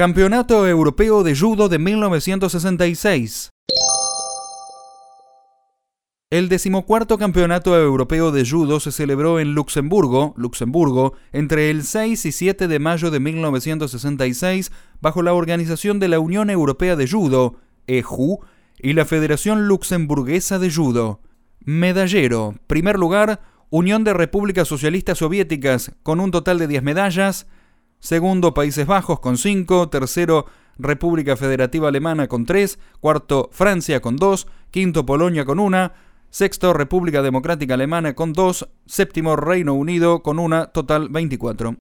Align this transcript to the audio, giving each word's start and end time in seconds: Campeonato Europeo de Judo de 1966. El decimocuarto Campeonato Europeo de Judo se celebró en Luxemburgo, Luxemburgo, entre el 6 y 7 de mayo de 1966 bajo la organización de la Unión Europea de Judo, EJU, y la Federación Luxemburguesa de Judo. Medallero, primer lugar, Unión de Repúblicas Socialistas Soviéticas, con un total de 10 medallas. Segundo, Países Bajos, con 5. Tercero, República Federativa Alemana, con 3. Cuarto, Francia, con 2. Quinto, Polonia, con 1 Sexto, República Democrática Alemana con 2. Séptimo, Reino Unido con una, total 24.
Campeonato 0.00 0.66
Europeo 0.66 1.22
de 1.22 1.36
Judo 1.36 1.68
de 1.68 1.78
1966. 1.78 3.50
El 6.30 6.48
decimocuarto 6.48 7.18
Campeonato 7.18 7.78
Europeo 7.78 8.32
de 8.32 8.48
Judo 8.48 8.80
se 8.80 8.92
celebró 8.92 9.40
en 9.40 9.52
Luxemburgo, 9.52 10.32
Luxemburgo, 10.38 11.12
entre 11.32 11.68
el 11.68 11.84
6 11.84 12.24
y 12.24 12.32
7 12.32 12.66
de 12.66 12.78
mayo 12.78 13.10
de 13.10 13.20
1966 13.20 14.72
bajo 15.02 15.20
la 15.20 15.34
organización 15.34 16.00
de 16.00 16.08
la 16.08 16.18
Unión 16.18 16.48
Europea 16.48 16.96
de 16.96 17.06
Judo, 17.06 17.56
EJU, 17.86 18.40
y 18.78 18.94
la 18.94 19.04
Federación 19.04 19.68
Luxemburguesa 19.68 20.58
de 20.58 20.72
Judo. 20.72 21.20
Medallero, 21.62 22.54
primer 22.66 22.98
lugar, 22.98 23.42
Unión 23.68 24.02
de 24.04 24.14
Repúblicas 24.14 24.66
Socialistas 24.66 25.18
Soviéticas, 25.18 25.92
con 26.02 26.20
un 26.20 26.30
total 26.30 26.58
de 26.58 26.68
10 26.68 26.84
medallas. 26.84 27.46
Segundo, 28.00 28.54
Países 28.54 28.86
Bajos, 28.86 29.20
con 29.20 29.36
5. 29.36 29.88
Tercero, 29.88 30.46
República 30.78 31.36
Federativa 31.36 31.88
Alemana, 31.88 32.26
con 32.26 32.44
3. 32.44 32.78
Cuarto, 33.00 33.50
Francia, 33.52 34.00
con 34.00 34.16
2. 34.16 34.46
Quinto, 34.70 35.06
Polonia, 35.06 35.44
con 35.44 35.58
1 35.58 35.92
Sexto, 36.30 36.72
República 36.72 37.22
Democrática 37.22 37.74
Alemana 37.74 38.14
con 38.14 38.32
2. 38.32 38.68
Séptimo, 38.86 39.34
Reino 39.34 39.74
Unido 39.74 40.22
con 40.22 40.38
una, 40.38 40.66
total 40.66 41.08
24. 41.08 41.74